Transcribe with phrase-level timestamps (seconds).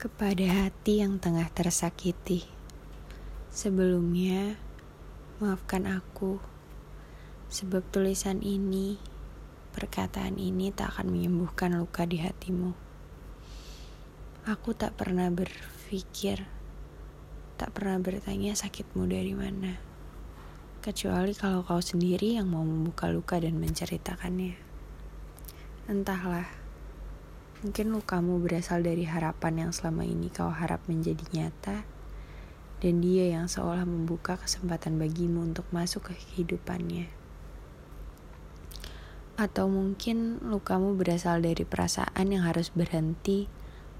[0.00, 2.48] kepada hati yang tengah tersakiti.
[3.52, 4.56] Sebelumnya,
[5.44, 6.40] maafkan aku,
[7.52, 8.96] sebab tulisan ini,
[9.76, 12.72] perkataan ini tak akan menyembuhkan luka di hatimu.
[14.48, 16.48] Aku tak pernah berpikir,
[17.60, 19.76] tak pernah bertanya sakitmu dari mana,
[20.80, 24.56] kecuali kalau kau sendiri yang mau membuka luka dan menceritakannya.
[25.92, 26.59] Entahlah
[27.60, 31.84] Mungkin lukamu berasal dari harapan yang selama ini kau harap menjadi nyata,
[32.80, 37.12] dan dia yang seolah membuka kesempatan bagimu untuk masuk ke kehidupannya.
[39.36, 43.44] Atau mungkin lukamu berasal dari perasaan yang harus berhenti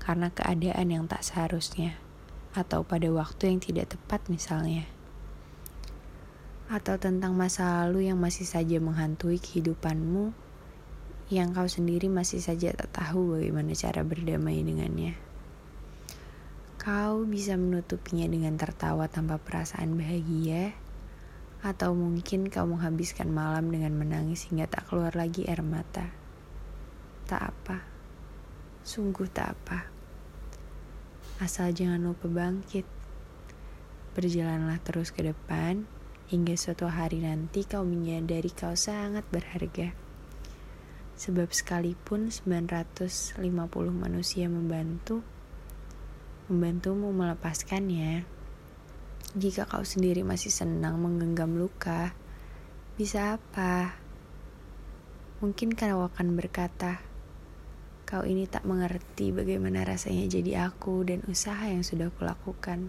[0.01, 2.01] karena keadaan yang tak seharusnya,
[2.57, 4.88] atau pada waktu yang tidak tepat misalnya.
[6.73, 10.33] Atau tentang masa lalu yang masih saja menghantui kehidupanmu
[11.30, 15.15] yang kau sendiri masih saja tak tahu bagaimana cara berdamai dengannya.
[16.75, 20.74] Kau bisa menutupinya dengan tertawa tanpa perasaan bahagia,
[21.63, 26.10] atau mungkin kau menghabiskan malam dengan menangis hingga tak keluar lagi air mata.
[27.30, 27.79] Tak apa,
[28.83, 29.87] sungguh tak apa.
[31.38, 32.88] Asal jangan lupa bangkit.
[34.18, 35.87] Berjalanlah terus ke depan,
[36.27, 40.10] hingga suatu hari nanti kau menyadari kau sangat berharga.
[41.21, 43.37] Sebab sekalipun 950
[43.93, 45.21] manusia membantu,
[46.49, 48.24] membantumu melepaskannya,
[49.37, 52.16] jika kau sendiri masih senang menggenggam luka,
[52.96, 54.01] bisa apa?
[55.45, 57.04] Mungkin kau akan berkata,
[58.09, 62.88] kau ini tak mengerti bagaimana rasanya jadi aku dan usaha yang sudah kulakukan.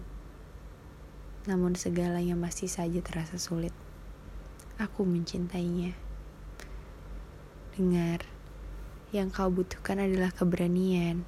[1.44, 3.76] Namun segalanya masih saja terasa sulit.
[4.80, 6.11] Aku mencintainya.
[7.72, 8.20] Dengar,
[9.16, 11.24] yang kau butuhkan adalah keberanian.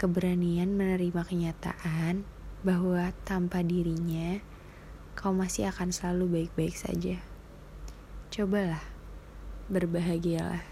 [0.00, 2.24] Keberanian menerima kenyataan
[2.64, 4.40] bahwa tanpa dirinya,
[5.12, 7.20] kau masih akan selalu baik-baik saja.
[8.32, 8.80] Cobalah,
[9.68, 10.71] berbahagialah.